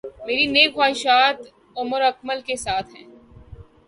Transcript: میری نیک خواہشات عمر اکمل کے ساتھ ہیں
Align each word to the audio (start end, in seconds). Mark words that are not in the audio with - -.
میری 0.25 0.45
نیک 0.45 0.71
خواہشات 0.75 1.37
عمر 1.75 2.01
اکمل 2.01 2.39
کے 2.41 2.55
ساتھ 2.55 2.89
ہیں 2.95 3.07